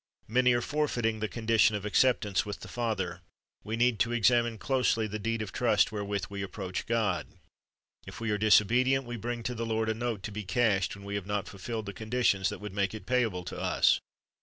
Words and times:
Many 0.27 0.53
are 0.53 0.61
forfeiting 0.63 1.19
the 1.19 1.27
condition 1.27 1.75
of 1.75 1.85
acceptance 1.85 2.43
with 2.43 2.61
the 2.61 2.67
Father. 2.67 3.21
We 3.63 3.75
need 3.77 3.99
to 3.99 4.11
examine 4.11 4.57
closely 4.57 5.05
the 5.05 5.19
deed 5.19 5.43
of 5.43 5.51
trust 5.51 5.91
wherewith 5.91 6.25
we 6.27 6.41
approach 6.41 6.87
God. 6.87 7.27
If 8.07 8.19
we 8.19 8.31
are 8.31 8.39
disobedient, 8.39 9.05
we 9.05 9.15
bring 9.15 9.43
to 9.43 9.53
the 9.53 9.63
Lord 9.63 9.89
a 9.89 9.93
note 9.93 10.23
to 10.23 10.31
be 10.31 10.41
cashed 10.43 10.95
when 10.95 11.05
we 11.05 11.13
have 11.13 11.27
not 11.27 11.47
fulfilled 11.47 11.85
the 11.85 11.93
conditions 11.93 12.49
that 12.49 12.57
would 12.59 12.73
make 12.73 12.95
it 12.95 13.05
payable 13.05 13.43
to 13.43 13.59
us. 13.59 13.99